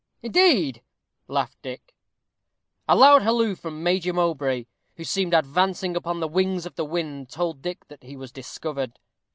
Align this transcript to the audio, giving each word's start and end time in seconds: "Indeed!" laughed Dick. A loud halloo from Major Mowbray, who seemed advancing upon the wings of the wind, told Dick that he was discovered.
"Indeed!" 0.23 0.81
laughed 1.27 1.61
Dick. 1.61 1.93
A 2.89 2.95
loud 2.95 3.21
halloo 3.21 3.53
from 3.53 3.83
Major 3.83 4.13
Mowbray, 4.13 4.65
who 4.95 5.03
seemed 5.03 5.35
advancing 5.35 5.95
upon 5.95 6.19
the 6.19 6.27
wings 6.27 6.65
of 6.65 6.73
the 6.73 6.85
wind, 6.85 7.29
told 7.29 7.61
Dick 7.61 7.87
that 7.89 8.01
he 8.01 8.15
was 8.17 8.31
discovered. 8.31 8.97